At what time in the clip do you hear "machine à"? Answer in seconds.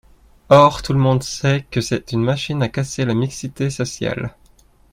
2.23-2.69